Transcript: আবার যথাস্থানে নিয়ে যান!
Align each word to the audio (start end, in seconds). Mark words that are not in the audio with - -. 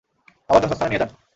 আবার 0.49 0.61
যথাস্থানে 0.63 0.89
নিয়ে 0.91 1.01
যান! 1.01 1.09